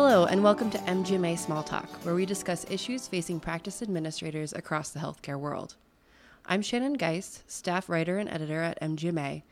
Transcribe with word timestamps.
Hello, 0.00 0.26
and 0.26 0.44
welcome 0.44 0.70
to 0.70 0.78
MGMA 0.78 1.36
Small 1.36 1.64
Talk, 1.64 1.88
where 2.04 2.14
we 2.14 2.24
discuss 2.24 2.64
issues 2.70 3.08
facing 3.08 3.40
practice 3.40 3.82
administrators 3.82 4.52
across 4.52 4.90
the 4.90 5.00
healthcare 5.00 5.40
world. 5.40 5.74
I'm 6.46 6.62
Shannon 6.62 6.92
Geist, 6.92 7.42
staff 7.50 7.88
writer 7.88 8.16
and 8.16 8.28
editor 8.28 8.62
at 8.62 8.80
MGMA, 8.80 9.42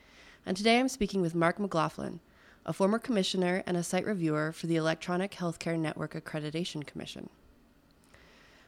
and 0.46 0.56
today 0.56 0.78
I'm 0.78 0.88
speaking 0.88 1.20
with 1.20 1.34
Mark 1.34 1.58
McLaughlin, 1.58 2.20
a 2.64 2.72
former 2.72 3.00
commissioner 3.00 3.64
and 3.66 3.76
a 3.76 3.82
site 3.82 4.06
reviewer 4.06 4.52
for 4.52 4.68
the 4.68 4.76
Electronic 4.76 5.32
Healthcare 5.32 5.76
Network 5.76 6.14
Accreditation 6.14 6.86
Commission. 6.86 7.28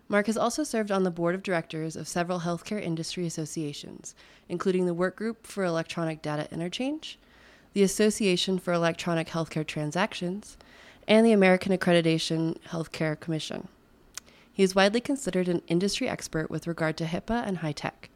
Mark 0.09 0.27
has 0.27 0.37
also 0.37 0.65
served 0.65 0.91
on 0.91 1.05
the 1.05 1.13
board 1.13 1.37
of 1.37 1.45
directors 1.45 1.95
of 1.95 2.09
several 2.09 2.41
healthcare 2.41 2.83
industry 2.83 3.25
associations, 3.25 4.17
including 4.49 4.87
the 4.87 4.97
Workgroup 4.97 5.45
for 5.45 5.63
Electronic 5.63 6.23
Data 6.23 6.49
Interchange, 6.51 7.21
the 7.73 7.85
Association 7.85 8.59
for 8.59 8.73
Electronic 8.73 9.29
Healthcare 9.29 9.65
Transactions, 9.65 10.57
and 11.09 11.25
the 11.25 11.33
American 11.33 11.77
Accreditation 11.77 12.59
Healthcare 12.69 13.19
Commission. 13.19 13.67
He 14.53 14.63
is 14.63 14.75
widely 14.75 15.01
considered 15.01 15.49
an 15.49 15.63
industry 15.67 16.07
expert 16.07 16.51
with 16.51 16.67
regard 16.67 16.99
to 16.99 17.07
HIPAA 17.07 17.47
and 17.47 17.59
HITECH. 17.59 18.11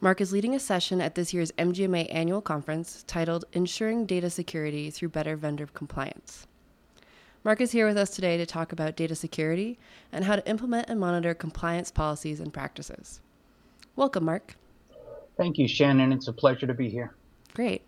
Mark 0.00 0.20
is 0.20 0.32
leading 0.32 0.54
a 0.54 0.60
session 0.60 1.00
at 1.00 1.16
this 1.16 1.34
year's 1.34 1.50
MGMA 1.52 2.06
annual 2.14 2.40
conference 2.40 3.02
titled 3.08 3.46
Ensuring 3.52 4.06
Data 4.06 4.30
Security 4.30 4.90
Through 4.90 5.08
Better 5.08 5.34
Vendor 5.34 5.66
Compliance. 5.66 6.46
Mark 7.42 7.60
is 7.60 7.72
here 7.72 7.88
with 7.88 7.96
us 7.96 8.10
today 8.10 8.36
to 8.36 8.46
talk 8.46 8.70
about 8.70 8.94
data 8.94 9.16
security 9.16 9.76
and 10.12 10.24
how 10.24 10.36
to 10.36 10.48
implement 10.48 10.88
and 10.88 11.00
monitor 11.00 11.34
compliance 11.34 11.90
policies 11.90 12.38
and 12.38 12.52
practices. 12.52 13.20
Welcome, 13.96 14.24
Mark. 14.24 14.54
Thank 15.36 15.58
you, 15.58 15.66
Shannon. 15.66 16.12
It's 16.12 16.28
a 16.28 16.32
pleasure 16.32 16.68
to 16.68 16.74
be 16.74 16.88
here. 16.88 17.16
Great. 17.54 17.82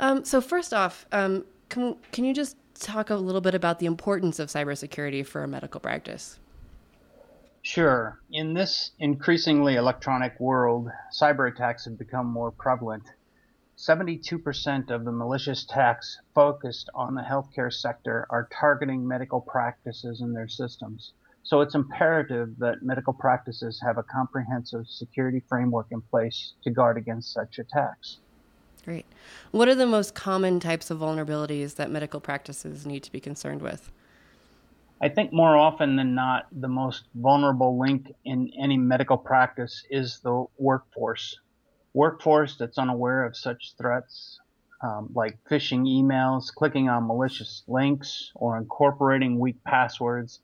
Um, 0.00 0.24
so, 0.24 0.40
first 0.40 0.74
off, 0.74 1.06
um, 1.12 1.44
can, 1.68 1.96
can 2.10 2.24
you 2.24 2.34
just 2.34 2.56
talk 2.74 3.10
a 3.10 3.16
little 3.16 3.40
bit 3.40 3.54
about 3.54 3.78
the 3.78 3.86
importance 3.86 4.38
of 4.38 4.48
cybersecurity 4.48 5.24
for 5.26 5.42
a 5.42 5.48
medical 5.48 5.80
practice? 5.80 6.38
Sure. 7.62 8.18
In 8.30 8.54
this 8.54 8.90
increasingly 8.98 9.76
electronic 9.76 10.38
world, 10.40 10.88
cyber 11.12 11.52
attacks 11.52 11.84
have 11.84 11.96
become 11.96 12.26
more 12.26 12.50
prevalent. 12.50 13.04
72% 13.78 14.90
of 14.90 15.04
the 15.04 15.12
malicious 15.12 15.64
attacks 15.64 16.18
focused 16.34 16.90
on 16.94 17.14
the 17.14 17.22
healthcare 17.22 17.72
sector 17.72 18.26
are 18.30 18.48
targeting 18.52 19.06
medical 19.06 19.40
practices 19.40 20.20
and 20.20 20.34
their 20.34 20.48
systems. 20.48 21.12
So 21.44 21.60
it's 21.60 21.74
imperative 21.74 22.58
that 22.58 22.82
medical 22.82 23.12
practices 23.12 23.80
have 23.84 23.98
a 23.98 24.04
comprehensive 24.04 24.86
security 24.86 25.42
framework 25.48 25.88
in 25.90 26.00
place 26.00 26.54
to 26.62 26.70
guard 26.70 26.96
against 26.96 27.32
such 27.32 27.58
attacks. 27.58 28.18
Great. 28.84 29.06
What 29.52 29.68
are 29.68 29.74
the 29.74 29.86
most 29.86 30.14
common 30.14 30.58
types 30.58 30.90
of 30.90 30.98
vulnerabilities 30.98 31.76
that 31.76 31.90
medical 31.90 32.20
practices 32.20 32.84
need 32.84 33.02
to 33.04 33.12
be 33.12 33.20
concerned 33.20 33.62
with? 33.62 33.90
I 35.00 35.08
think 35.08 35.32
more 35.32 35.56
often 35.56 35.96
than 35.96 36.14
not, 36.14 36.46
the 36.52 36.68
most 36.68 37.04
vulnerable 37.14 37.78
link 37.78 38.12
in 38.24 38.50
any 38.60 38.76
medical 38.76 39.16
practice 39.16 39.84
is 39.90 40.20
the 40.20 40.46
workforce 40.58 41.36
workforce 41.94 42.56
that's 42.56 42.78
unaware 42.78 43.24
of 43.24 43.36
such 43.36 43.74
threats, 43.76 44.40
um, 44.82 45.10
like 45.14 45.38
phishing 45.50 45.86
emails, 45.86 46.52
clicking 46.54 46.88
on 46.88 47.06
malicious 47.06 47.62
links, 47.68 48.32
or 48.34 48.56
incorporating 48.56 49.38
weak 49.38 49.62
passwords, 49.64 50.40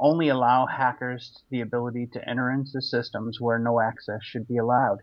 only 0.00 0.28
allow 0.28 0.66
hackers 0.66 1.42
the 1.50 1.60
ability 1.60 2.06
to 2.06 2.28
enter 2.28 2.50
into 2.50 2.80
systems 2.80 3.40
where 3.40 3.58
no 3.58 3.80
access 3.80 4.22
should 4.22 4.48
be 4.48 4.56
allowed. 4.56 4.98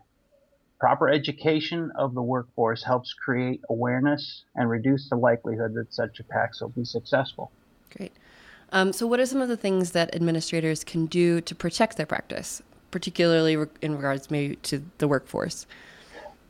Proper 0.80 1.08
education 1.08 1.92
of 1.96 2.14
the 2.14 2.22
workforce 2.22 2.82
helps 2.82 3.12
create 3.12 3.60
awareness 3.68 4.44
and 4.54 4.68
reduce 4.68 5.08
the 5.10 5.16
likelihood 5.16 5.74
that 5.74 5.92
such 5.92 6.20
attacks 6.20 6.60
will 6.60 6.70
be 6.70 6.84
successful. 6.84 7.52
Great. 7.96 8.12
Um, 8.72 8.92
so, 8.92 9.06
what 9.06 9.20
are 9.20 9.26
some 9.26 9.42
of 9.42 9.48
the 9.48 9.56
things 9.56 9.90
that 9.92 10.14
administrators 10.14 10.84
can 10.84 11.06
do 11.06 11.40
to 11.42 11.54
protect 11.54 11.96
their 11.96 12.06
practice? 12.06 12.62
particularly 12.90 13.56
in 13.82 13.94
regards 13.94 14.30
maybe 14.30 14.56
to 14.56 14.82
the 14.98 15.08
workforce? 15.08 15.66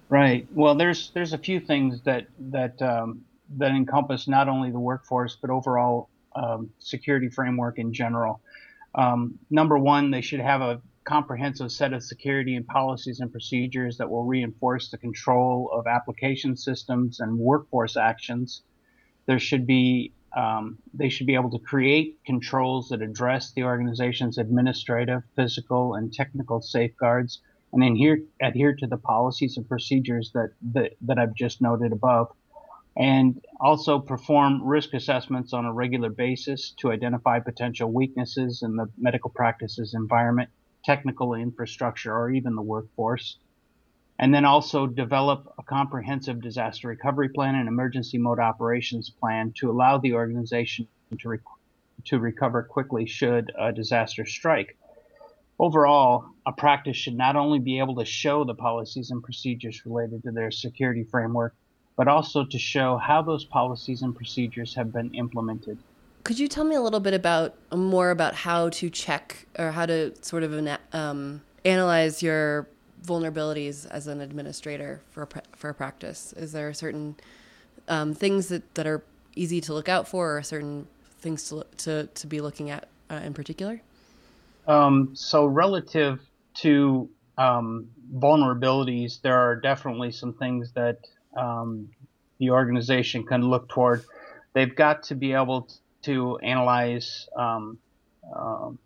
Right. 0.09 0.47
Well, 0.55 0.75
there's 0.75 1.11
there's 1.15 1.33
a 1.33 1.39
few 1.39 1.61
things 1.61 2.01
that 2.03 2.27
that 2.51 2.81
um, 2.83 3.25
that 3.59 3.71
encompass 3.71 4.27
not 4.27 4.49
only 4.49 4.71
the 4.71 4.81
workforce 4.81 5.37
but 5.41 5.51
overall 5.51 6.09
um, 6.35 6.71
security 6.79 7.29
framework 7.29 7.79
in 7.79 7.93
general. 7.93 8.41
Um, 8.95 9.39
number 9.51 9.79
one, 9.79 10.11
they 10.11 10.21
should 10.21 10.41
have 10.41 10.63
a 10.63 10.81
comprehensive 11.05 11.73
set 11.73 11.93
of 11.93 12.03
security 12.03 12.57
and 12.57 12.67
policies 12.67 13.21
and 13.21 13.33
procedures 13.33 13.97
that 13.99 14.11
will 14.11 14.25
reinforce 14.25 14.91
the 14.91 14.99
control 14.99 15.71
of 15.73 15.87
application 15.87 16.57
systems 16.57 17.21
and 17.21 17.39
workforce 17.39 17.97
actions. 17.97 18.63
There 19.27 19.39
should 19.39 19.67
be 19.67 20.13
um, 20.37 20.79
they 20.95 21.09
should 21.09 21.27
be 21.27 21.35
able 21.35 21.51
to 21.51 21.59
create 21.59 22.21
controls 22.25 22.91
that 22.91 23.03
address 23.03 23.53
the 23.53 23.65
organization's 23.65 24.39
administrative, 24.39 25.23
physical, 25.35 25.95
and 25.95 26.13
technical 26.13 26.61
safeguards 26.61 27.41
and 27.73 27.83
adhere, 27.83 28.23
adhere 28.41 28.75
to 28.75 28.87
the 28.87 28.97
policies 28.97 29.57
and 29.57 29.69
procedures 29.69 30.31
that, 30.35 30.53
that, 30.73 30.93
that 31.03 31.19
I've 31.19 31.35
just 31.35 31.61
noted 31.61 31.93
above. 31.93 32.29
And 32.97 33.41
also 33.61 33.99
perform 33.99 34.65
risk 34.65 34.95
assessments 34.95 35.53
on 35.53 35.65
a 35.65 35.73
regular 35.73 36.11
basis 36.11 36.75
to 36.79 36.91
identify 36.91 37.39
potential 37.39 37.91
weaknesses 37.91 38.63
in 38.63 38.77
the 38.77 38.87
medical 38.99 39.31
practices 39.31 39.95
environment, 39.95 40.51
technical 40.85 41.35
infrastructure, 41.35 42.15
or 42.15 42.31
even 42.31 42.55
the 42.55 42.63
workforce 42.63 43.39
and 44.21 44.35
then 44.35 44.45
also 44.45 44.87
develop 44.87 45.51
a 45.59 45.63
comprehensive 45.63 46.43
disaster 46.43 46.89
recovery 46.89 47.31
plan 47.31 47.55
and 47.55 47.67
emergency 47.67 48.19
mode 48.19 48.39
operations 48.39 49.09
plan 49.09 49.51
to 49.57 49.71
allow 49.71 49.97
the 49.97 50.13
organization 50.13 50.87
to, 51.19 51.39
to 52.05 52.19
recover 52.19 52.63
quickly 52.63 53.07
should 53.07 53.51
a 53.59 53.73
disaster 53.73 54.27
strike. 54.27 54.77
Overall, 55.59 56.27
a 56.45 56.53
practice 56.53 56.99
should 56.99 57.17
not 57.17 57.35
only 57.35 57.61
be 57.61 57.79
able 57.79 57.97
to 57.97 58.05
show 58.05 58.45
the 58.45 58.55
policies 58.55 59.11
and 59.11 59.23
procedures 59.23 59.87
related 59.87 60.23
to 60.23 60.33
their 60.33 60.51
security 60.51 61.05
framework, 61.05 61.55
but 61.97 62.07
also 62.07 62.45
to 62.45 62.59
show 62.59 62.99
how 62.99 63.23
those 63.23 63.47
policies 63.47 64.03
and 64.03 64.15
procedures 64.15 64.75
have 64.75 64.93
been 64.93 65.15
implemented. 65.15 65.79
Could 66.23 66.39
you 66.39 66.49
tell 66.49 66.65
me 66.65 66.75
a 66.75 66.81
little 66.81 67.01
bit 67.01 67.15
about 67.15 67.55
more 67.75 68.11
about 68.11 68.35
how 68.35 68.69
to 68.71 68.91
check 68.91 69.47
or 69.59 69.71
how 69.71 69.87
to 69.87 70.13
sort 70.23 70.43
of 70.43 70.79
um, 70.93 71.41
analyze 71.65 72.23
your 72.23 72.69
vulnerabilities 73.05 73.87
as 73.91 74.07
an 74.07 74.21
administrator 74.21 75.01
for 75.11 75.23
a, 75.23 75.29
for 75.57 75.71
a 75.71 75.75
practice? 75.75 76.33
Is 76.35 76.53
there 76.53 76.73
certain 76.75 77.17
um, 77.89 78.15
things 78.15 78.49
that, 78.49 78.75
that 78.75 78.87
are 78.87 79.03
easy 79.35 79.61
to 79.63 79.73
look 79.73 79.89
out 79.89 80.07
for, 80.07 80.37
or 80.37 80.43
certain 80.43 80.87
things 81.21 81.49
to 81.49 81.65
to, 81.79 82.07
to 82.07 82.27
be 82.27 82.41
looking 82.41 82.71
at 82.71 82.89
uh, 83.11 83.21
in 83.25 83.33
particular? 83.33 83.81
Um, 84.67 85.11
so 85.15 85.47
relative 85.47 86.21
to 86.57 87.09
um, 87.39 87.89
vulnerabilities, 88.15 89.21
there 89.23 89.39
are 89.39 89.57
definitely 89.57 90.13
some 90.13 90.35
things 90.35 90.73
that 90.73 90.99
um, 91.37 91.89
the 92.39 92.51
organization 92.51 93.25
can 93.25 93.43
look 93.43 93.69
toward. 93.69 94.05
They've 94.53 94.75
got 94.75 95.03
to 95.05 95.15
be 95.15 95.33
able 95.33 95.69
to 96.03 96.39
analyze 96.39 97.29
um, 97.37 97.79
um, 98.35 98.79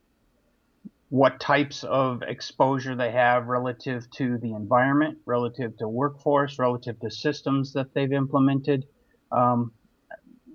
what 1.10 1.38
types 1.38 1.84
of 1.84 2.22
exposure 2.22 2.96
they 2.96 3.12
have 3.12 3.46
relative 3.46 4.10
to 4.10 4.38
the 4.38 4.52
environment, 4.52 5.18
relative 5.26 5.76
to 5.76 5.88
workforce, 5.88 6.58
relative 6.58 6.98
to 7.00 7.10
systems 7.10 7.72
that 7.72 7.94
they've 7.94 8.12
implemented. 8.12 8.86
Um, 9.30 9.72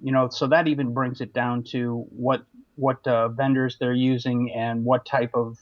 you 0.02 0.12
know, 0.12 0.30
so 0.30 0.48
that 0.48 0.68
even 0.68 0.94
brings 0.94 1.22
it 1.22 1.34
down 1.34 1.64
to 1.72 2.06
what 2.10 2.44
what 2.76 3.06
uh, 3.08 3.28
vendors 3.28 3.78
they're 3.80 3.94
using 3.94 4.52
and 4.54 4.86
what 4.86 5.06
type 5.06 5.32
of 5.34 5.58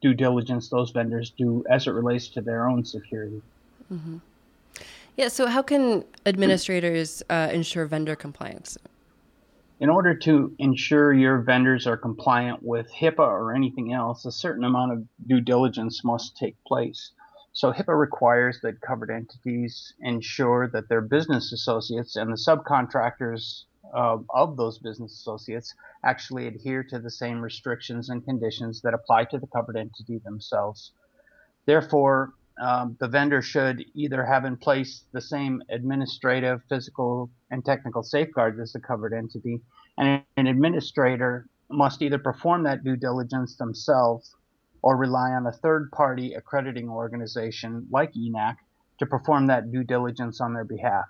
due 0.00 0.14
diligence 0.14 0.68
those 0.68 0.90
vendors 0.90 1.30
do 1.30 1.64
as 1.70 1.86
it 1.86 1.90
relates 1.90 2.28
to 2.28 2.40
their 2.40 2.68
own 2.68 2.84
security. 2.84 3.40
Mm-hmm. 3.92 4.18
Yeah. 5.16 5.28
So, 5.28 5.46
how 5.46 5.62
can 5.62 6.04
administrators 6.26 7.22
uh, 7.30 7.48
ensure 7.52 7.86
vendor 7.86 8.16
compliance? 8.16 8.76
In 9.80 9.88
order 9.90 10.14
to 10.14 10.54
ensure 10.58 11.12
your 11.12 11.42
vendors 11.42 11.86
are 11.86 11.96
compliant 11.96 12.62
with 12.62 12.90
HIPAA 12.92 13.26
or 13.26 13.54
anything 13.54 13.92
else, 13.92 14.24
a 14.24 14.32
certain 14.32 14.64
amount 14.64 14.92
of 14.92 15.04
due 15.26 15.40
diligence 15.40 16.04
must 16.04 16.36
take 16.36 16.56
place. 16.64 17.12
So 17.52 17.72
HIPAA 17.72 17.98
requires 17.98 18.60
that 18.62 18.80
covered 18.80 19.10
entities 19.10 19.94
ensure 20.00 20.68
that 20.72 20.88
their 20.88 21.00
business 21.00 21.52
associates 21.52 22.16
and 22.16 22.32
the 22.32 22.36
subcontractors 22.36 23.64
uh, 23.94 24.18
of 24.30 24.56
those 24.56 24.78
business 24.78 25.12
associates 25.12 25.74
actually 26.04 26.46
adhere 26.46 26.82
to 26.82 26.98
the 26.98 27.10
same 27.10 27.40
restrictions 27.40 28.08
and 28.08 28.24
conditions 28.24 28.80
that 28.82 28.94
apply 28.94 29.24
to 29.26 29.38
the 29.38 29.46
covered 29.46 29.76
entity 29.76 30.18
themselves. 30.24 30.92
Therefore, 31.66 32.32
um, 32.60 32.96
the 33.00 33.08
vendor 33.08 33.42
should 33.42 33.84
either 33.94 34.24
have 34.24 34.44
in 34.44 34.56
place 34.56 35.04
the 35.12 35.20
same 35.20 35.62
administrative, 35.70 36.62
physical, 36.68 37.30
and 37.50 37.64
technical 37.64 38.02
safeguards 38.02 38.60
as 38.60 38.72
the 38.72 38.80
covered 38.80 39.12
entity, 39.12 39.60
and 39.98 40.22
an 40.36 40.46
administrator 40.46 41.46
must 41.70 42.02
either 42.02 42.18
perform 42.18 42.62
that 42.62 42.84
due 42.84 42.96
diligence 42.96 43.56
themselves 43.56 44.34
or 44.82 44.96
rely 44.96 45.30
on 45.30 45.46
a 45.46 45.52
third 45.52 45.90
party 45.92 46.34
accrediting 46.34 46.88
organization 46.88 47.86
like 47.90 48.12
EHNAC 48.12 48.56
to 48.98 49.06
perform 49.06 49.46
that 49.46 49.72
due 49.72 49.82
diligence 49.82 50.40
on 50.40 50.52
their 50.52 50.64
behalf. 50.64 51.06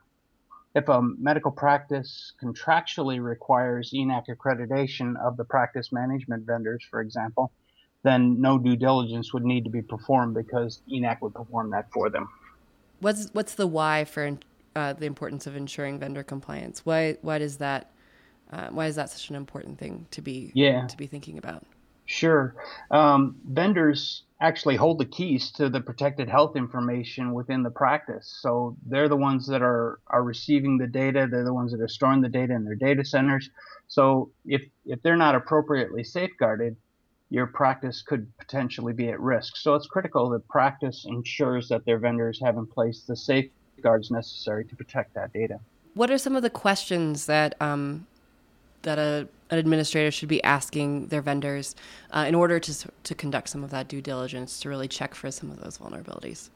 if 0.74 0.88
a 0.88 1.02
medical 1.18 1.52
practice 1.52 2.32
contractually 2.42 3.22
requires 3.22 3.92
EHNAC 3.92 4.24
accreditation 4.28 5.14
of 5.24 5.36
the 5.36 5.44
practice 5.44 5.92
management 5.92 6.44
vendors, 6.46 6.84
for 6.90 7.00
example, 7.00 7.52
then 8.04 8.40
no 8.40 8.58
due 8.58 8.76
diligence 8.76 9.32
would 9.32 9.44
need 9.44 9.64
to 9.64 9.70
be 9.70 9.82
performed 9.82 10.34
because 10.34 10.80
EHNAC 10.88 11.20
would 11.22 11.34
perform 11.34 11.70
that 11.70 11.90
for 11.90 12.10
them. 12.10 12.28
What's 13.00 13.30
what's 13.32 13.54
the 13.54 13.66
why 13.66 14.04
for 14.04 14.38
uh, 14.76 14.92
the 14.92 15.06
importance 15.06 15.46
of 15.46 15.56
ensuring 15.56 15.98
vendor 15.98 16.22
compliance? 16.22 16.86
Why 16.86 17.16
why 17.22 17.38
does 17.38 17.56
that 17.56 17.90
uh, 18.52 18.68
why 18.68 18.86
is 18.86 18.96
that 18.96 19.10
such 19.10 19.30
an 19.30 19.36
important 19.36 19.78
thing 19.78 20.06
to 20.12 20.22
be 20.22 20.52
yeah. 20.54 20.86
to 20.86 20.96
be 20.96 21.06
thinking 21.06 21.38
about? 21.38 21.64
Sure, 22.06 22.54
um, 22.90 23.36
vendors 23.48 24.24
actually 24.40 24.76
hold 24.76 24.98
the 24.98 25.06
keys 25.06 25.50
to 25.52 25.70
the 25.70 25.80
protected 25.80 26.28
health 26.28 26.54
information 26.54 27.32
within 27.32 27.62
the 27.62 27.70
practice. 27.70 28.38
So 28.42 28.76
they're 28.86 29.08
the 29.08 29.16
ones 29.16 29.46
that 29.46 29.62
are 29.62 29.98
are 30.08 30.22
receiving 30.22 30.76
the 30.76 30.86
data. 30.86 31.26
They're 31.30 31.44
the 31.44 31.54
ones 31.54 31.72
that 31.72 31.80
are 31.80 31.88
storing 31.88 32.20
the 32.20 32.28
data 32.28 32.54
in 32.54 32.64
their 32.64 32.74
data 32.74 33.04
centers. 33.04 33.48
So 33.88 34.30
if 34.44 34.62
if 34.84 35.02
they're 35.02 35.16
not 35.16 35.34
appropriately 35.34 36.04
safeguarded, 36.04 36.76
your 37.34 37.48
practice 37.48 38.00
could 38.00 38.26
potentially 38.38 38.92
be 38.92 39.08
at 39.08 39.18
risk. 39.18 39.56
So 39.56 39.74
it's 39.74 39.88
critical 39.88 40.30
that 40.30 40.46
practice 40.46 41.04
ensures 41.04 41.68
that 41.68 41.84
their 41.84 41.98
vendors 41.98 42.40
have 42.44 42.56
in 42.56 42.64
place 42.64 43.02
the 43.08 43.16
safeguards 43.16 44.12
necessary 44.12 44.64
to 44.66 44.76
protect 44.76 45.14
that 45.14 45.32
data. 45.32 45.58
What 45.94 46.12
are 46.12 46.18
some 46.18 46.36
of 46.36 46.42
the 46.42 46.50
questions 46.50 47.26
that 47.26 47.60
um, 47.60 48.06
that 48.82 48.98
a, 48.98 49.26
an 49.50 49.58
administrator 49.58 50.12
should 50.12 50.28
be 50.28 50.42
asking 50.44 51.08
their 51.08 51.22
vendors 51.22 51.74
uh, 52.12 52.24
in 52.28 52.36
order 52.36 52.60
to 52.60 52.88
to 53.02 53.14
conduct 53.16 53.48
some 53.48 53.64
of 53.64 53.70
that 53.70 53.88
due 53.88 54.00
diligence 54.00 54.60
to 54.60 54.68
really 54.68 54.86
check 54.86 55.12
for 55.14 55.28
some 55.32 55.50
of 55.50 55.60
those 55.60 55.76
vulnerabilities? 55.78 56.50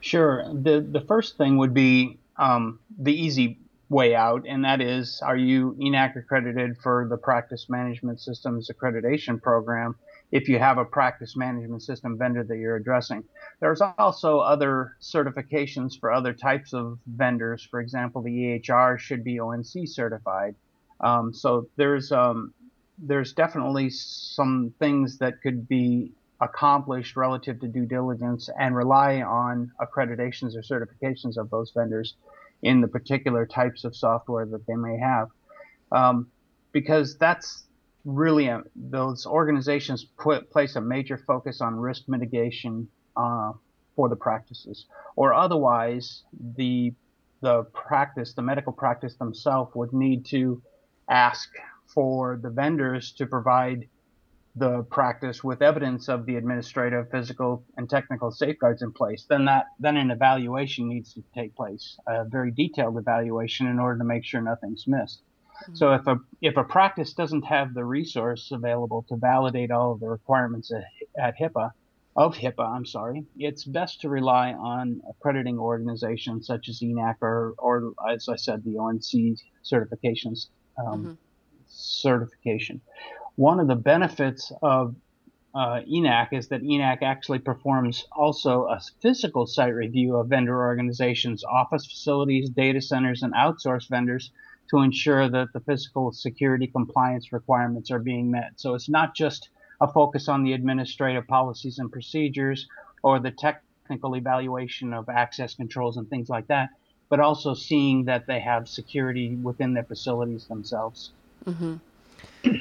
Sure. 0.00 0.44
the 0.52 0.80
The 0.80 1.00
first 1.00 1.38
thing 1.38 1.56
would 1.56 1.72
be 1.72 2.18
um, 2.36 2.78
the 2.98 3.14
easy 3.14 3.58
way 3.88 4.14
out, 4.14 4.44
and 4.46 4.64
that 4.64 4.80
is, 4.80 5.20
are 5.22 5.36
you 5.36 5.74
EHNAC 5.80 6.16
accredited 6.16 6.76
for 6.78 7.06
the 7.10 7.16
Practice 7.16 7.68
Management 7.68 8.20
Systems 8.20 8.70
Accreditation 8.70 9.42
Program? 9.42 9.96
If 10.32 10.48
you 10.48 10.58
have 10.58 10.78
a 10.78 10.84
practice 10.84 11.36
management 11.36 11.82
system 11.82 12.16
vendor 12.16 12.44
that 12.44 12.56
you're 12.56 12.76
addressing, 12.76 13.24
there's 13.60 13.80
also 13.80 14.38
other 14.38 14.96
certifications 15.00 15.98
for 15.98 16.12
other 16.12 16.32
types 16.32 16.72
of 16.72 16.98
vendors. 17.06 17.66
For 17.68 17.80
example, 17.80 18.22
the 18.22 18.30
EHR 18.30 18.98
should 18.98 19.24
be 19.24 19.40
ONC 19.40 19.86
certified. 19.86 20.54
Um, 21.00 21.32
so 21.32 21.68
there's 21.76 22.12
um, 22.12 22.54
there's 22.98 23.32
definitely 23.32 23.90
some 23.90 24.74
things 24.78 25.18
that 25.18 25.40
could 25.42 25.66
be 25.66 26.12
accomplished 26.40 27.16
relative 27.16 27.60
to 27.60 27.68
due 27.68 27.86
diligence 27.86 28.48
and 28.58 28.74
rely 28.74 29.22
on 29.22 29.70
accreditations 29.80 30.54
or 30.54 30.62
certifications 30.62 31.36
of 31.36 31.50
those 31.50 31.70
vendors 31.74 32.14
in 32.62 32.80
the 32.80 32.88
particular 32.88 33.46
types 33.46 33.84
of 33.84 33.94
software 33.96 34.46
that 34.46 34.66
they 34.66 34.76
may 34.76 34.98
have. 34.98 35.28
Um, 35.92 36.28
because 36.72 37.16
that's 37.18 37.64
really 38.04 38.46
a, 38.46 38.62
those 38.74 39.26
organizations 39.26 40.06
put, 40.18 40.50
place 40.50 40.76
a 40.76 40.80
major 40.80 41.18
focus 41.26 41.60
on 41.60 41.76
risk 41.76 42.04
mitigation 42.08 42.88
uh, 43.16 43.52
for 43.96 44.08
the 44.08 44.16
practices, 44.16 44.86
or 45.16 45.34
otherwise 45.34 46.22
the 46.56 46.92
the 47.42 47.64
practice, 47.72 48.34
the 48.34 48.42
medical 48.42 48.72
practice 48.72 49.14
themselves 49.14 49.74
would 49.74 49.94
need 49.94 50.26
to 50.26 50.62
ask 51.08 51.48
for 51.86 52.38
the 52.42 52.50
vendors 52.50 53.12
to 53.12 53.26
provide 53.26 53.88
the 54.56 54.82
practice 54.90 55.42
with 55.44 55.62
evidence 55.62 56.08
of 56.08 56.26
the 56.26 56.36
administrative, 56.36 57.10
physical, 57.10 57.64
and 57.76 57.88
technical 57.88 58.30
safeguards 58.30 58.82
in 58.82 58.92
place, 58.92 59.26
then 59.28 59.44
that 59.44 59.66
then 59.78 59.96
an 59.96 60.10
evaluation 60.10 60.88
needs 60.88 61.14
to 61.14 61.22
take 61.34 61.54
place, 61.54 61.96
a 62.06 62.24
very 62.24 62.50
detailed 62.50 62.98
evaluation 62.98 63.66
in 63.66 63.78
order 63.78 63.98
to 63.98 64.04
make 64.04 64.24
sure 64.24 64.40
nothing's 64.40 64.86
missed. 64.86 65.22
Mm-hmm. 65.62 65.74
So 65.74 65.92
if 65.92 66.06
a 66.06 66.18
if 66.40 66.56
a 66.56 66.64
practice 66.64 67.12
doesn't 67.12 67.42
have 67.42 67.74
the 67.74 67.84
resource 67.84 68.50
available 68.52 69.04
to 69.08 69.16
validate 69.16 69.70
all 69.70 69.92
of 69.92 70.00
the 70.00 70.08
requirements 70.08 70.72
at, 70.72 70.84
at 71.18 71.38
HIPAA 71.38 71.72
of 72.16 72.34
HIPAA, 72.34 72.66
I'm 72.66 72.86
sorry, 72.86 73.24
it's 73.38 73.64
best 73.64 74.00
to 74.02 74.08
rely 74.08 74.52
on 74.52 75.00
accrediting 75.08 75.58
organizations 75.58 76.46
such 76.46 76.68
as 76.68 76.80
EHNAC 76.80 77.16
or, 77.22 77.54
or 77.58 77.92
as 78.10 78.28
I 78.28 78.36
said, 78.36 78.64
the 78.64 78.78
ONC 78.78 79.38
certifications 79.64 80.48
um, 80.78 81.04
mm-hmm. 81.04 81.12
certification 81.68 82.80
one 83.40 83.58
of 83.58 83.68
the 83.68 83.74
benefits 83.74 84.52
of 84.62 84.94
uh, 85.54 85.80
EHNAC 85.90 86.32
is 86.32 86.48
that 86.48 86.62
EHNAC 86.62 87.02
actually 87.02 87.38
performs 87.38 88.04
also 88.12 88.66
a 88.66 88.80
physical 89.00 89.46
site 89.46 89.74
review 89.74 90.16
of 90.16 90.28
vendor 90.28 90.56
organizations, 90.56 91.42
office 91.42 91.86
facilities, 91.86 92.50
data 92.50 92.82
centers, 92.82 93.22
and 93.22 93.32
outsource 93.32 93.88
vendors 93.88 94.30
to 94.70 94.78
ensure 94.78 95.28
that 95.28 95.52
the 95.52 95.60
physical 95.60 96.12
security 96.12 96.66
compliance 96.66 97.32
requirements 97.32 97.90
are 97.90 97.98
being 97.98 98.30
met. 98.30 98.52
So 98.56 98.74
it's 98.74 98.88
not 98.88 99.14
just 99.14 99.48
a 99.80 99.88
focus 99.88 100.28
on 100.28 100.44
the 100.44 100.52
administrative 100.52 101.26
policies 101.26 101.78
and 101.78 101.90
procedures 101.90 102.66
or 103.02 103.18
the 103.18 103.30
technical 103.30 104.14
evaluation 104.14 104.92
of 104.92 105.08
access 105.08 105.54
controls 105.54 105.96
and 105.96 106.08
things 106.08 106.28
like 106.28 106.46
that, 106.48 106.70
but 107.08 107.20
also 107.20 107.54
seeing 107.54 108.04
that 108.04 108.26
they 108.26 108.40
have 108.40 108.68
security 108.68 109.36
within 109.36 109.74
their 109.74 109.84
facilities 109.84 110.46
themselves. 110.46 111.10
Mm-hmm. 111.46 111.76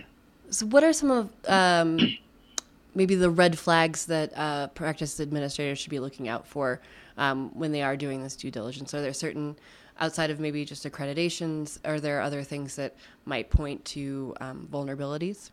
So, 0.52 0.66
what 0.66 0.84
are 0.84 0.94
some 0.94 1.12
of 1.12 1.30
um, 1.48 2.00
maybe 2.96 3.14
the 3.14 3.30
red 3.30 3.58
flags 3.58 4.08
that 4.08 4.36
uh, 4.36 4.68
practice 4.70 5.20
administrators 5.20 5.78
should 5.78 5.92
be 5.92 6.00
looking 6.00 6.28
out 6.28 6.48
for 6.48 6.82
um, 7.18 7.52
when 7.54 7.72
they 7.72 7.84
are 7.84 7.96
doing 7.96 8.24
this 8.24 8.36
due 8.36 8.50
diligence? 8.50 8.94
Are 8.96 9.02
there 9.02 9.14
certain, 9.14 9.58
outside 10.00 10.30
of 10.30 10.40
maybe 10.40 10.66
just 10.66 10.86
accreditations, 10.86 11.78
are 11.86 12.00
there 12.00 12.22
other 12.22 12.44
things 12.44 12.76
that 12.78 12.96
might 13.26 13.50
point 13.50 13.84
to 13.86 14.36
um, 14.40 14.68
vulnerabilities? 14.72 15.52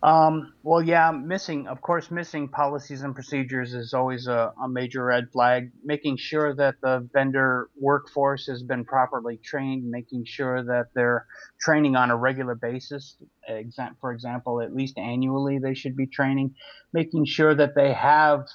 Um, 0.00 0.52
well, 0.62 0.80
yeah, 0.80 1.10
missing, 1.10 1.66
of 1.66 1.80
course, 1.80 2.08
missing 2.08 2.46
policies 2.48 3.02
and 3.02 3.16
procedures 3.16 3.74
is 3.74 3.94
always 3.94 4.28
a, 4.28 4.52
a, 4.62 4.68
major 4.68 5.04
red 5.04 5.32
flag. 5.32 5.72
Making 5.84 6.16
sure 6.16 6.54
that 6.54 6.76
the 6.80 7.08
vendor 7.12 7.68
workforce 7.76 8.46
has 8.46 8.62
been 8.62 8.84
properly 8.84 9.38
trained, 9.38 9.90
making 9.90 10.24
sure 10.24 10.62
that 10.62 10.86
they're 10.94 11.26
training 11.60 11.96
on 11.96 12.12
a 12.12 12.16
regular 12.16 12.54
basis. 12.54 13.16
For 14.00 14.12
example, 14.12 14.60
at 14.60 14.72
least 14.72 14.98
annually 14.98 15.58
they 15.58 15.74
should 15.74 15.96
be 15.96 16.06
training. 16.06 16.54
Making 16.92 17.24
sure 17.24 17.56
that 17.56 17.74
they 17.74 17.92
have 17.92 18.46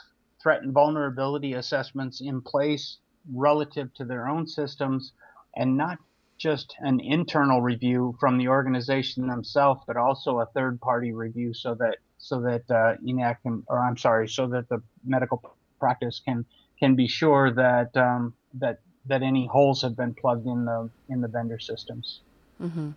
threat 0.41 0.61
and 0.61 0.71
vulnerability 0.71 1.53
assessments 1.53 2.21
in 2.21 2.41
place 2.41 2.99
relative 3.31 3.93
to 3.95 4.05
their 4.05 4.27
own 4.27 4.47
systems 4.47 5.13
and 5.55 5.77
not 5.77 5.97
just 6.37 6.75
an 6.79 6.99
internal 6.99 7.61
review 7.61 8.15
from 8.19 8.37
the 8.37 8.47
organization 8.47 9.27
themselves, 9.27 9.81
but 9.87 9.95
also 9.95 10.39
a 10.39 10.45
third 10.47 10.79
party 10.81 11.13
review 11.13 11.53
so 11.53 11.75
that 11.75 11.97
so 12.17 12.41
that 12.41 12.63
uh, 12.69 12.95
EHNAC 13.05 13.41
can, 13.43 13.63
or 13.67 13.79
I'm 13.79 13.97
sorry, 13.97 14.27
so 14.27 14.47
that 14.47 14.69
the 14.69 14.81
medical 15.05 15.41
practice 15.79 16.21
can 16.23 16.45
can 16.79 16.95
be 16.95 17.07
sure 17.07 17.51
that 17.51 17.95
um, 17.95 18.33
that 18.55 18.79
that 19.05 19.21
any 19.21 19.47
holes 19.47 19.81
have 19.81 19.95
been 19.95 20.13
plugged 20.13 20.47
in 20.47 20.65
the 20.65 20.89
in 21.09 21.21
the 21.21 21.27
vendor 21.27 21.59
systems. 21.59 22.21
Mm-hmm. 22.61 22.91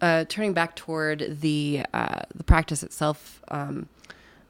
Uh, 0.00 0.24
turning 0.28 0.52
back 0.52 0.76
toward 0.76 1.40
the 1.40 1.84
uh, 1.94 2.22
the 2.34 2.44
practice 2.44 2.82
itself, 2.82 3.42
um, 3.48 3.88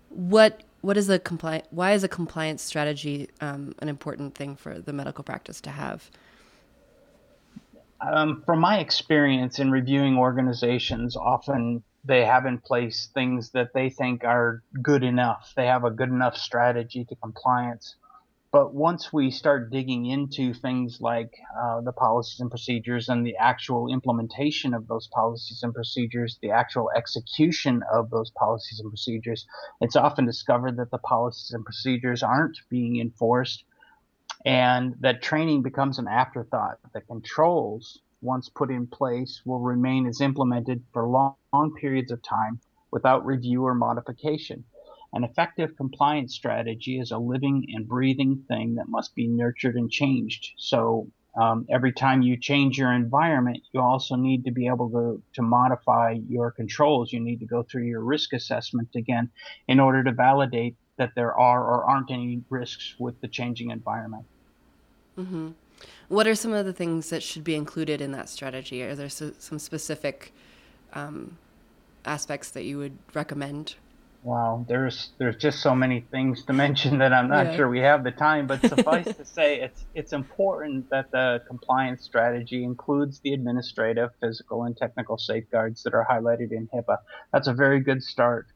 what 0.08 0.62
what 0.84 0.98
is 0.98 1.08
a 1.08 1.18
compliant? 1.18 1.64
Why 1.70 1.92
is 1.92 2.04
a 2.04 2.08
compliance 2.08 2.62
strategy 2.62 3.30
um, 3.40 3.74
an 3.78 3.88
important 3.88 4.34
thing 4.34 4.54
for 4.54 4.78
the 4.78 4.92
medical 4.92 5.24
practice 5.24 5.60
to 5.62 5.70
have? 5.70 6.10
Um, 8.02 8.42
from 8.44 8.58
my 8.58 8.80
experience 8.80 9.58
in 9.58 9.70
reviewing 9.70 10.18
organizations, 10.18 11.16
often 11.16 11.82
they 12.04 12.26
have 12.26 12.44
in 12.44 12.58
place 12.58 13.08
things 13.14 13.50
that 13.52 13.72
they 13.72 13.88
think 13.88 14.24
are 14.24 14.62
good 14.82 15.02
enough. 15.02 15.54
They 15.56 15.66
have 15.66 15.84
a 15.84 15.90
good 15.90 16.10
enough 16.10 16.36
strategy 16.36 17.06
to 17.06 17.16
compliance. 17.16 17.96
But 18.54 18.72
once 18.72 19.12
we 19.12 19.32
start 19.32 19.72
digging 19.72 20.06
into 20.06 20.54
things 20.54 21.00
like 21.00 21.32
uh, 21.60 21.80
the 21.80 21.90
policies 21.90 22.38
and 22.38 22.48
procedures 22.48 23.08
and 23.08 23.26
the 23.26 23.36
actual 23.36 23.92
implementation 23.92 24.74
of 24.74 24.86
those 24.86 25.08
policies 25.08 25.64
and 25.64 25.74
procedures, 25.74 26.38
the 26.40 26.52
actual 26.52 26.88
execution 26.96 27.82
of 27.92 28.10
those 28.10 28.30
policies 28.30 28.78
and 28.78 28.88
procedures, 28.92 29.44
it's 29.80 29.96
often 29.96 30.24
discovered 30.24 30.76
that 30.76 30.92
the 30.92 30.98
policies 30.98 31.50
and 31.50 31.64
procedures 31.64 32.22
aren't 32.22 32.56
being 32.70 33.00
enforced 33.00 33.64
and 34.44 34.94
that 35.00 35.20
training 35.20 35.62
becomes 35.62 35.98
an 35.98 36.06
afterthought. 36.06 36.78
The 36.92 37.00
controls, 37.00 38.02
once 38.22 38.48
put 38.48 38.70
in 38.70 38.86
place, 38.86 39.42
will 39.44 39.58
remain 39.58 40.06
as 40.06 40.20
implemented 40.20 40.84
for 40.92 41.08
long, 41.08 41.34
long 41.52 41.74
periods 41.74 42.12
of 42.12 42.22
time 42.22 42.60
without 42.92 43.26
review 43.26 43.64
or 43.66 43.74
modification. 43.74 44.62
An 45.14 45.22
effective 45.22 45.76
compliance 45.76 46.34
strategy 46.34 46.98
is 46.98 47.12
a 47.12 47.18
living 47.18 47.66
and 47.72 47.88
breathing 47.88 48.44
thing 48.48 48.74
that 48.74 48.88
must 48.88 49.14
be 49.14 49.28
nurtured 49.28 49.76
and 49.76 49.90
changed. 49.90 50.50
So 50.56 51.08
um, 51.40 51.66
every 51.70 51.92
time 51.92 52.22
you 52.22 52.36
change 52.36 52.76
your 52.76 52.92
environment, 52.92 53.58
you 53.72 53.80
also 53.80 54.16
need 54.16 54.44
to 54.44 54.50
be 54.50 54.66
able 54.66 54.90
to, 54.90 55.22
to 55.34 55.42
modify 55.42 56.18
your 56.28 56.50
controls. 56.50 57.12
You 57.12 57.20
need 57.20 57.38
to 57.40 57.46
go 57.46 57.62
through 57.62 57.84
your 57.84 58.00
risk 58.00 58.32
assessment 58.32 58.88
again 58.96 59.30
in 59.68 59.78
order 59.78 60.02
to 60.02 60.12
validate 60.12 60.76
that 60.96 61.12
there 61.14 61.32
are 61.32 61.62
or 61.62 61.84
aren't 61.84 62.10
any 62.10 62.42
risks 62.50 62.94
with 62.98 63.20
the 63.20 63.28
changing 63.28 63.70
environment. 63.70 64.24
Mm-hmm. 65.18 65.50
What 66.08 66.26
are 66.26 66.34
some 66.34 66.52
of 66.52 66.66
the 66.66 66.72
things 66.72 67.10
that 67.10 67.22
should 67.22 67.44
be 67.44 67.54
included 67.54 68.00
in 68.00 68.12
that 68.12 68.28
strategy? 68.28 68.82
Are 68.82 68.94
there 68.94 69.08
some 69.08 69.58
specific 69.58 70.32
um, 70.92 71.38
aspects 72.04 72.50
that 72.50 72.64
you 72.64 72.78
would 72.78 72.98
recommend? 73.12 73.74
Wow, 74.24 74.64
there's 74.66 75.10
there's 75.18 75.36
just 75.36 75.60
so 75.60 75.74
many 75.74 76.00
things 76.10 76.44
to 76.44 76.52
mention 76.64 76.98
that 76.98 77.12
I'm 77.12 77.28
not 77.28 77.46
yeah. 77.46 77.56
sure 77.56 77.68
we 77.68 77.80
have 77.80 78.04
the 78.04 78.10
time. 78.10 78.46
But 78.46 78.62
suffice 78.62 79.04
to 79.16 79.24
say, 79.24 79.60
it's 79.60 79.84
it's 79.94 80.12
important 80.14 80.88
that 80.88 81.10
the 81.10 81.42
compliance 81.46 82.02
strategy 82.02 82.64
includes 82.64 83.20
the 83.20 83.34
administrative, 83.34 84.10
physical, 84.20 84.64
and 84.64 84.74
technical 84.74 85.18
safeguards 85.18 85.82
that 85.82 85.92
are 85.92 86.06
highlighted 86.10 86.52
in 86.52 86.68
HIPAA. 86.74 86.96
That's 87.34 87.48
a 87.48 87.52
very 87.52 87.80
good 87.80 88.02
start. 88.02 88.46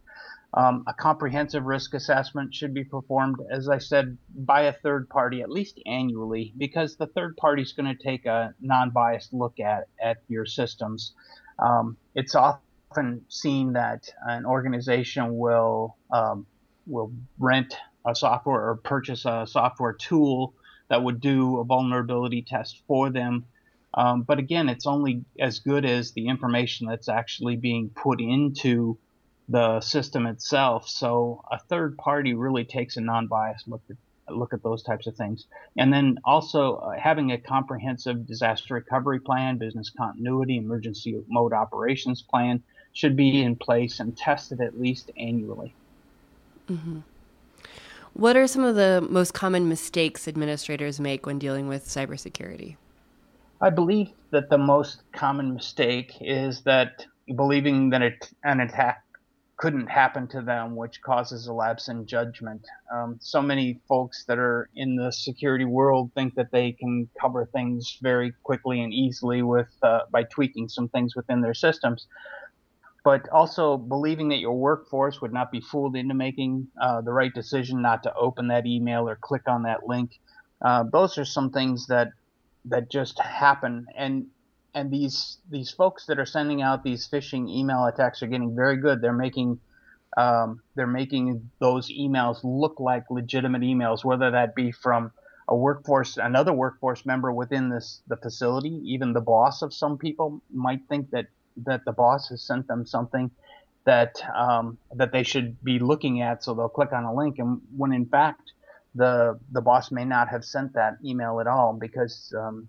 Um, 0.55 0.85
a 0.87 0.95
comprehensive 0.95 1.67
risk 1.67 1.93
assessment 1.93 2.55
should 2.55 2.73
be 2.73 2.85
performed, 2.85 3.37
as 3.51 3.69
I 3.69 3.77
said, 3.77 4.17
by 4.35 4.63
a 4.63 4.73
third 4.73 5.11
party 5.11 5.43
at 5.43 5.51
least 5.51 5.79
annually, 5.85 6.55
because 6.57 6.97
the 6.97 7.09
third 7.09 7.37
party 7.37 7.61
is 7.61 7.75
going 7.75 7.95
to 7.95 8.03
take 8.03 8.25
a 8.25 8.55
non-biased 8.63 9.35
look 9.35 9.61
at 9.61 9.89
at 10.03 10.17
your 10.29 10.47
systems. 10.47 11.13
Um, 11.59 11.99
it's 12.15 12.35
often 12.91 13.25
seen 13.29 13.75
that 13.75 14.09
an 14.27 14.47
organization 14.47 15.37
will 15.37 15.97
um, 16.11 16.47
will 16.87 17.13
rent 17.39 17.75
a 18.07 18.15
software 18.15 18.71
or 18.71 18.77
purchase 18.77 19.25
a 19.25 19.47
software 19.47 19.93
tool 19.93 20.55
that 20.89 21.03
would 21.03 21.21
do 21.21 21.59
a 21.59 21.65
vulnerability 21.65 22.43
test 22.43 22.83
for 22.87 23.11
them. 23.11 23.45
Um, 23.93 24.23
but 24.23 24.39
again, 24.39 24.69
it's 24.69 24.87
only 24.87 25.25
as 25.39 25.59
good 25.59 25.85
as 25.85 26.13
the 26.13 26.29
information 26.29 26.87
that's 26.87 27.09
actually 27.09 27.57
being 27.57 27.91
put 27.91 28.21
into 28.21 28.99
the 29.49 29.81
system 29.81 30.27
itself. 30.27 30.89
So 30.89 31.43
a 31.51 31.59
third 31.59 31.97
party 31.99 32.35
really 32.35 32.65
takes 32.65 32.97
a 32.97 33.01
non-biased 33.01 33.69
look 33.69 33.83
at 33.91 33.97
look 34.31 34.53
at 34.53 34.63
those 34.63 34.83
types 34.83 35.07
of 35.07 35.17
things. 35.17 35.47
And 35.77 35.91
then 35.91 36.19
also 36.23 36.77
uh, 36.77 36.99
having 36.99 37.33
a 37.33 37.39
comprehensive 37.39 38.27
disaster 38.27 38.75
recovery 38.75 39.21
plan, 39.21 39.57
business 39.57 39.91
continuity, 39.91 40.59
emergency 40.59 41.19
mode 41.29 41.55
operations 41.55 42.21
plan 42.21 42.63
should 42.99 43.15
be 43.15 43.41
in 43.41 43.55
place 43.55 44.01
and 44.01 44.17
tested 44.17 44.61
at 44.61 44.81
least 44.81 45.13
annually. 45.17 45.73
Mm-hmm. 46.69 46.99
What 48.15 48.37
are 48.37 48.49
some 48.49 48.65
of 48.65 48.75
the 48.75 49.07
most 49.09 49.35
common 49.35 49.69
mistakes 49.69 50.27
administrators 50.27 50.99
make 50.99 51.25
when 51.25 51.39
dealing 51.39 51.69
with 51.69 51.87
cybersecurity? 51.87 52.75
I 53.61 53.71
believe 53.71 54.11
that 54.31 54.51
the 54.51 54.59
most 54.59 55.03
common 55.13 55.55
mistake 55.55 56.15
is 56.21 56.63
that 56.63 57.07
believing 57.37 57.91
that 57.91 58.03
it, 58.03 58.33
an 58.43 58.59
attack 58.59 59.05
couldn't 59.59 59.87
happen 59.87 60.27
to 60.29 60.43
them, 60.43 60.75
which 60.75 61.01
causes 61.01 61.47
a 61.47 61.53
lapse 61.53 61.87
in 61.87 62.05
judgment. 62.05 62.67
Um, 62.93 63.17
so 63.21 63.41
many 63.41 63.81
folks 63.87 64.25
that 64.27 64.39
are 64.39 64.71
in 64.75 64.97
the 64.97 65.13
security 65.13 65.65
world 65.65 66.11
think 66.17 66.35
that 66.35 66.51
they 66.51 66.73
can 66.73 67.09
cover 67.21 67.47
things 67.47 67.99
very 68.03 68.33
quickly 68.43 68.81
and 68.81 68.93
easily 68.93 69.43
with 69.43 69.69
uh, 69.85 70.01
by 70.11 70.25
tweaking 70.25 70.69
some 70.69 70.89
things 70.89 71.15
within 71.15 71.41
their 71.41 71.55
systems. 71.55 72.09
But 73.05 73.29
also 73.31 73.77
believing 73.77 74.29
that 74.31 74.39
your 74.39 74.57
workforce 74.57 75.21
would 75.21 75.33
not 75.33 75.51
be 75.51 75.61
fooled 75.61 75.97
into 75.97 76.15
making 76.15 76.69
uh, 76.81 77.01
the 77.01 77.13
right 77.13 77.33
decision 77.33 77.81
not 77.81 78.03
to 78.03 78.15
open 78.15 78.49
that 78.49 78.67
email 78.67 79.09
or 79.09 79.17
click 79.17 79.43
on 79.47 79.63
that 79.63 79.87
link. 79.87 80.19
Uh, 80.61 80.85
those 80.91 81.17
are 81.17 81.25
some 81.25 81.51
things 81.51 81.87
that 81.87 82.09
that 82.65 82.91
just 82.91 83.19
happen, 83.21 83.87
and 83.97 84.27
and 84.75 84.91
these 84.91 85.39
these 85.49 85.71
folks 85.71 86.07
that 86.07 86.19
are 86.19 86.27
sending 86.27 86.61
out 86.61 86.83
these 86.83 87.09
phishing 87.09 87.49
email 87.49 87.85
attacks 87.85 88.23
are 88.23 88.27
getting 88.27 88.55
very 88.55 88.77
good. 88.77 89.01
They're 89.01 89.13
making 89.13 89.61
um, 90.17 90.63
they're 90.75 90.87
making 90.87 91.51
those 91.61 91.91
emails 91.91 92.39
look 92.43 92.81
like 92.81 93.05
legitimate 93.11 93.63
emails, 93.63 94.05
whether 94.05 94.31
that 94.33 94.55
be 94.55 94.73
from 94.73 95.13
a 95.49 95.57
workforce, 95.57 96.17
another 96.17 96.53
workforce 96.53 97.07
member 97.07 97.33
within 97.33 97.71
this 97.71 98.03
the 98.09 98.17
facility, 98.17 98.81
even 98.85 99.13
the 99.13 99.21
boss 99.21 99.63
of 99.63 99.73
some 99.73 99.97
people 99.99 100.43
might 100.53 100.81
think 100.89 101.11
that 101.11 101.27
that 101.65 101.85
the 101.85 101.93
boss 101.93 102.29
has 102.29 102.43
sent 102.43 102.67
them 102.69 102.87
something 102.87 103.31
that 103.85 104.23
um, 104.37 104.79
that 104.95 105.13
they 105.13 105.23
should 105.23 105.63
be 105.65 105.79
looking 105.79 106.21
at, 106.21 106.45
so 106.45 106.55
they'll 106.55 106.69
click 106.69 106.93
on 106.93 107.05
a 107.05 107.15
link, 107.15 107.39
and 107.39 107.61
when 107.77 107.93
in 107.93 108.07
fact 108.07 108.53
the 108.95 109.39
the 109.53 109.61
boss 109.61 109.91
may 109.91 110.05
not 110.05 110.29
have 110.29 110.45
sent 110.45 110.75
that 110.75 110.99
email 111.05 111.41
at 111.41 111.47
all 111.47 111.73
because 111.73 112.33
um, 112.39 112.69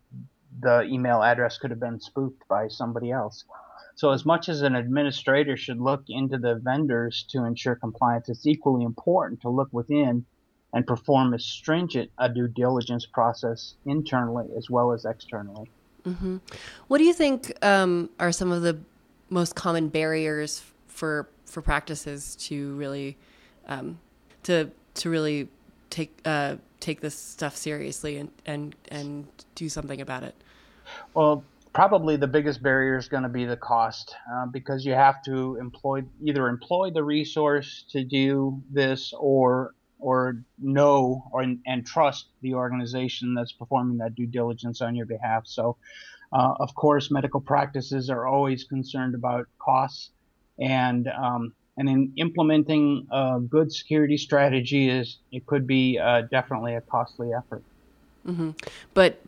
the 0.61 0.83
email 0.83 1.21
address 1.21 1.57
could 1.57 1.71
have 1.71 1.79
been 1.79 1.99
spoofed 1.99 2.47
by 2.47 2.67
somebody 2.67 3.11
else. 3.11 3.43
So, 3.95 4.11
as 4.11 4.25
much 4.25 4.47
as 4.47 4.61
an 4.61 4.75
administrator 4.75 5.57
should 5.57 5.81
look 5.81 6.03
into 6.07 6.37
the 6.37 6.55
vendors 6.55 7.25
to 7.31 7.43
ensure 7.43 7.75
compliance, 7.75 8.29
it's 8.29 8.47
equally 8.47 8.85
important 8.85 9.41
to 9.41 9.49
look 9.49 9.69
within 9.73 10.25
and 10.71 10.87
perform 10.87 11.33
as 11.33 11.43
stringent 11.43 12.11
a 12.17 12.29
due 12.29 12.47
diligence 12.47 13.05
process 13.05 13.75
internally 13.85 14.45
as 14.55 14.69
well 14.69 14.93
as 14.93 15.03
externally. 15.03 15.69
Mm-hmm. 16.09 16.37
What 16.87 16.97
do 16.97 17.03
you 17.03 17.13
think 17.13 17.53
um, 17.63 18.09
are 18.19 18.31
some 18.31 18.51
of 18.51 18.61
the 18.61 18.77
most 19.29 19.55
common 19.55 19.89
barriers 19.89 20.63
for 20.87 21.29
for 21.45 21.61
practices 21.61 22.35
to 22.35 22.75
really 22.75 23.17
um, 23.67 23.99
to 24.43 24.69
to 24.95 25.09
really 25.09 25.47
take 25.89 26.19
uh, 26.25 26.55
take 26.79 27.01
this 27.01 27.15
stuff 27.15 27.55
seriously 27.55 28.17
and 28.17 28.31
and 28.45 28.75
and 28.89 29.27
do 29.55 29.69
something 29.69 30.01
about 30.01 30.23
it? 30.23 30.35
Well, 31.13 31.43
probably 31.73 32.17
the 32.17 32.27
biggest 32.27 32.63
barrier 32.63 32.97
is 32.97 33.07
going 33.07 33.23
to 33.23 33.29
be 33.29 33.45
the 33.45 33.57
cost 33.57 34.15
uh, 34.33 34.47
because 34.47 34.85
you 34.85 34.93
have 34.93 35.21
to 35.23 35.57
employ 35.57 36.03
either 36.23 36.47
employ 36.47 36.91
the 36.91 37.03
resource 37.03 37.85
to 37.91 38.03
do 38.03 38.61
this 38.71 39.13
or 39.17 39.75
or 39.99 40.41
know 40.57 41.29
or 41.31 41.41
and 41.65 41.85
trust 41.85 42.27
the 42.41 42.53
organization 42.53 43.33
that's 43.33 43.51
performing 43.51 43.97
that 43.97 44.15
due 44.15 44.25
diligence 44.25 44.81
on 44.81 44.95
your 44.95 45.05
behalf. 45.05 45.43
So, 45.45 45.77
uh, 46.31 46.53
of 46.59 46.73
course, 46.73 47.11
medical 47.11 47.41
practices 47.41 48.09
are 48.09 48.25
always 48.25 48.63
concerned 48.63 49.13
about 49.13 49.47
costs, 49.59 50.11
and 50.57 51.07
um, 51.07 51.53
and 51.77 51.89
in 51.89 52.13
implementing 52.17 53.07
a 53.11 53.39
good 53.39 53.71
security 53.71 54.17
strategy 54.17 54.89
is 54.89 55.17
it 55.31 55.45
could 55.45 55.67
be 55.67 55.99
uh, 55.99 56.21
definitely 56.31 56.75
a 56.75 56.81
costly 56.81 57.31
effort. 57.33 57.63
Mm-hmm. 58.25 58.51
But 58.93 59.21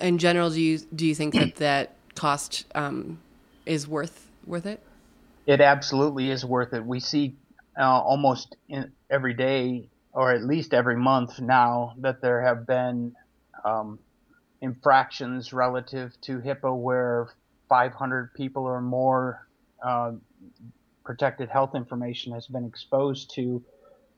in 0.00 0.18
general, 0.18 0.50
do 0.50 0.60
you 0.60 0.78
do 0.78 1.06
you 1.06 1.14
think 1.14 1.34
that 1.34 1.56
that 1.56 1.94
cost 2.14 2.64
um, 2.74 3.20
is 3.66 3.86
worth 3.86 4.28
worth 4.46 4.66
it? 4.66 4.80
It 5.46 5.60
absolutely 5.60 6.30
is 6.30 6.44
worth 6.44 6.72
it. 6.72 6.84
We 6.84 7.00
see 7.00 7.34
uh, 7.78 7.82
almost 8.00 8.56
every 9.10 9.34
day, 9.34 9.88
or 10.12 10.32
at 10.32 10.42
least 10.42 10.74
every 10.74 10.96
month 10.96 11.40
now, 11.40 11.94
that 11.98 12.20
there 12.20 12.42
have 12.42 12.66
been 12.66 13.14
um, 13.64 13.98
infractions 14.60 15.52
relative 15.52 16.12
to 16.22 16.38
HIPAA 16.38 16.76
where 16.76 17.28
500 17.68 18.34
people 18.34 18.64
or 18.64 18.80
more 18.80 19.46
uh, 19.84 20.12
protected 21.04 21.48
health 21.48 21.74
information 21.74 22.32
has 22.32 22.46
been 22.46 22.64
exposed 22.64 23.34
to 23.34 23.64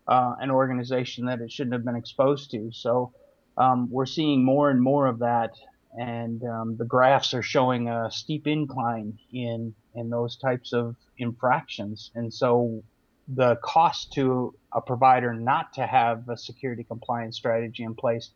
uh, 0.08 0.34
an 0.40 0.50
organization 0.50 1.26
that 1.26 1.40
it 1.40 1.50
shouldn't 1.50 1.74
have 1.74 1.84
been 1.84 1.96
exposed 1.96 2.50
to. 2.50 2.70
So 2.72 3.12
um, 3.56 3.88
we're 3.90 4.06
seeing 4.06 4.44
more 4.44 4.70
and 4.70 4.82
more 4.82 5.06
of 5.06 5.20
that, 5.20 5.52
and 5.92 6.42
um, 6.44 6.76
the 6.76 6.84
graphs 6.84 7.34
are 7.34 7.42
showing 7.42 7.88
a 7.88 8.10
steep 8.10 8.46
incline 8.46 9.18
in 9.32 9.74
in 9.94 10.08
those 10.08 10.36
types 10.36 10.72
of 10.72 10.96
infractions. 11.18 12.10
And 12.14 12.32
so 12.32 12.82
the 13.28 13.56
cost 13.56 14.12
to 14.14 14.54
a 14.72 14.80
provider 14.80 15.32
not 15.32 15.72
to 15.74 15.86
have 15.86 16.28
a 16.28 16.36
security 16.36 16.84
compliance 16.84 17.36
strategy 17.36 17.84
in 17.84 17.94
place 17.94 18.30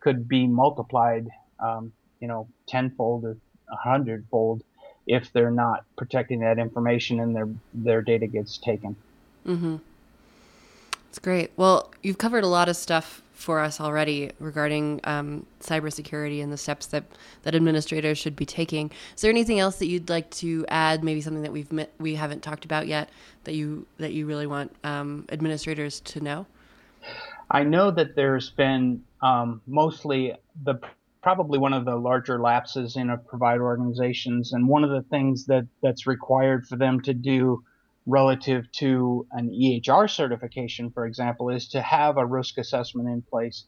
could 0.00 0.28
be 0.28 0.46
multiplied, 0.46 1.28
um, 1.60 1.92
you 2.20 2.28
know, 2.28 2.48
tenfold 2.66 3.24
or 3.24 3.36
a 3.70 3.76
hundredfold 3.76 4.62
if 5.06 5.32
they're 5.32 5.50
not 5.50 5.84
protecting 5.96 6.40
that 6.40 6.58
information 6.58 7.20
and 7.20 7.34
their 7.34 7.48
their 7.72 8.02
data 8.02 8.26
gets 8.26 8.58
taken. 8.58 8.96
Mm-hmm. 9.46 9.76
That's 11.06 11.18
great. 11.18 11.50
Well, 11.56 11.92
you've 12.02 12.18
covered 12.18 12.44
a 12.44 12.48
lot 12.48 12.68
of 12.68 12.76
stuff 12.76 13.22
for 13.36 13.60
us 13.60 13.80
already 13.80 14.32
regarding 14.40 14.98
um, 15.04 15.46
cybersecurity 15.60 16.42
and 16.42 16.50
the 16.50 16.56
steps 16.56 16.86
that, 16.86 17.04
that 17.42 17.54
administrators 17.54 18.16
should 18.16 18.34
be 18.34 18.46
taking. 18.46 18.90
Is 19.14 19.20
there 19.20 19.30
anything 19.30 19.60
else 19.60 19.76
that 19.76 19.86
you'd 19.86 20.08
like 20.08 20.30
to 20.30 20.64
add? 20.68 21.04
Maybe 21.04 21.20
something 21.20 21.42
that 21.42 21.52
we've 21.52 21.70
met, 21.70 21.92
we 21.98 22.14
haven't 22.14 22.42
talked 22.42 22.64
about 22.64 22.86
yet 22.86 23.10
that 23.44 23.54
you 23.54 23.86
that 23.98 24.12
you 24.12 24.26
really 24.26 24.46
want 24.46 24.74
um, 24.82 25.26
administrators 25.30 26.00
to 26.00 26.20
know? 26.20 26.46
I 27.50 27.62
know 27.62 27.90
that 27.90 28.16
there's 28.16 28.50
been 28.50 29.04
um, 29.22 29.60
mostly 29.66 30.34
the 30.64 30.80
probably 31.22 31.58
one 31.58 31.74
of 31.74 31.84
the 31.84 31.94
larger 31.94 32.40
lapses 32.40 32.96
in 32.96 33.10
a 33.10 33.18
provider 33.18 33.64
organizations, 33.64 34.54
and 34.54 34.66
one 34.66 34.82
of 34.82 34.90
the 34.90 35.02
things 35.02 35.44
that 35.46 35.66
that's 35.82 36.06
required 36.06 36.66
for 36.66 36.76
them 36.76 37.02
to 37.02 37.12
do 37.12 37.62
relative 38.06 38.70
to 38.72 39.26
an 39.32 39.50
EHR 39.50 40.08
certification, 40.08 40.90
for 40.90 41.06
example, 41.06 41.50
is 41.50 41.68
to 41.68 41.82
have 41.82 42.16
a 42.16 42.26
risk 42.26 42.58
assessment 42.58 43.08
in 43.08 43.22
place. 43.22 43.64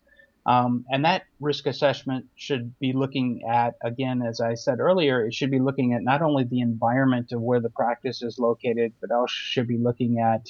Um, 0.46 0.84
and 0.88 1.04
that 1.04 1.24
risk 1.40 1.66
assessment 1.66 2.26
should 2.36 2.78
be 2.78 2.92
looking 2.94 3.42
at, 3.50 3.74
again, 3.82 4.22
as 4.22 4.40
I 4.40 4.54
said 4.54 4.80
earlier, 4.80 5.26
it 5.26 5.34
should 5.34 5.50
be 5.50 5.58
looking 5.58 5.92
at 5.92 6.02
not 6.02 6.22
only 6.22 6.44
the 6.44 6.60
environment 6.60 7.32
of 7.32 7.42
where 7.42 7.60
the 7.60 7.70
practice 7.70 8.22
is 8.22 8.38
located, 8.38 8.94
but 9.00 9.10
also 9.10 9.26
should 9.28 9.68
be 9.68 9.76
looking 9.76 10.20
at 10.20 10.46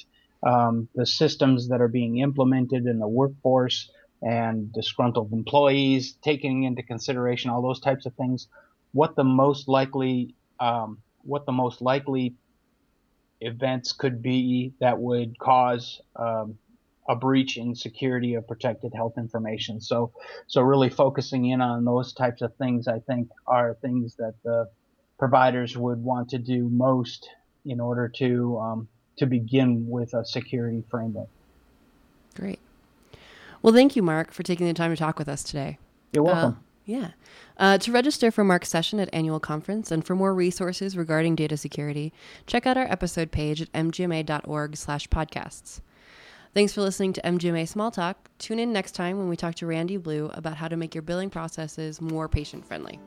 um, 0.47 0.87
the 0.95 1.05
systems 1.05 1.67
that 1.67 1.81
are 1.81 1.89
being 1.89 2.19
implemented 2.19 2.85
in 2.85 2.99
the 2.99 3.07
workforce, 3.07 3.89
and 4.21 4.71
disgruntled 4.73 5.31
employees, 5.31 6.17
taking 6.21 6.63
into 6.63 6.83
consideration 6.83 7.49
all 7.49 7.61
those 7.61 7.79
types 7.79 8.05
of 8.05 8.13
things, 8.15 8.47
what 8.91 9.15
the 9.15 9.23
most 9.23 9.67
likely 9.67 10.35
um, 10.59 11.01
what 11.21 11.45
the 11.45 11.51
most 11.51 11.81
likely 11.81 12.35
events 13.41 13.93
could 13.93 14.21
be 14.21 14.73
that 14.79 14.99
would 14.99 15.37
cause 15.39 16.01
um, 16.15 16.57
a 17.07 17.15
breach 17.15 17.57
in 17.57 17.73
security 17.75 18.35
of 18.35 18.47
protected 18.47 18.93
health 18.93 19.13
information. 19.17 19.81
So, 19.81 20.11
so 20.47 20.61
really 20.61 20.89
focusing 20.89 21.45
in 21.45 21.59
on 21.61 21.83
those 21.85 22.13
types 22.13 22.41
of 22.41 22.55
things, 22.57 22.87
I 22.87 22.99
think, 22.99 23.29
are 23.47 23.77
things 23.81 24.15
that 24.15 24.35
the 24.43 24.69
providers 25.17 25.75
would 25.75 26.03
want 26.03 26.29
to 26.29 26.37
do 26.37 26.69
most 26.69 27.27
in 27.65 27.79
order 27.79 28.07
to 28.07 28.57
um, 28.59 28.87
to 29.17 29.25
begin 29.25 29.89
with 29.89 30.13
a 30.13 30.23
security 30.23 30.83
framework. 30.89 31.27
Great. 32.35 32.59
Well, 33.61 33.73
thank 33.73 33.95
you, 33.95 34.01
Mark, 34.01 34.31
for 34.31 34.43
taking 34.43 34.65
the 34.67 34.73
time 34.73 34.91
to 34.91 34.97
talk 34.97 35.19
with 35.19 35.27
us 35.27 35.43
today. 35.43 35.77
You're 36.13 36.23
welcome. 36.23 36.53
Uh, 36.53 36.68
yeah. 36.89 37.11
Uh, 37.57 37.77
to 37.77 37.91
register 37.91 38.31
for 38.31 38.43
Mark's 38.43 38.67
session 38.69 38.99
at 38.99 39.13
annual 39.13 39.39
conference 39.39 39.91
and 39.91 40.03
for 40.03 40.15
more 40.15 40.33
resources 40.33 40.97
regarding 40.97 41.35
data 41.35 41.55
security, 41.55 42.11
check 42.47 42.65
out 42.65 42.77
our 42.77 42.91
episode 42.91 43.31
page 43.31 43.61
at 43.61 43.71
mgma.org 43.73 44.75
slash 44.75 45.07
podcasts. 45.07 45.81
Thanks 46.55 46.73
for 46.73 46.81
listening 46.81 47.13
to 47.13 47.21
MGMA 47.21 47.67
Small 47.67 47.91
Talk. 47.91 48.27
Tune 48.39 48.57
in 48.57 48.73
next 48.73 48.93
time 48.93 49.19
when 49.19 49.29
we 49.29 49.35
talk 49.35 49.53
to 49.55 49.67
Randy 49.67 49.97
Blue 49.97 50.31
about 50.33 50.57
how 50.57 50.67
to 50.67 50.75
make 50.75 50.95
your 50.95 51.03
billing 51.03 51.29
processes 51.29 52.01
more 52.01 52.27
patient 52.27 52.65
friendly. 52.65 52.99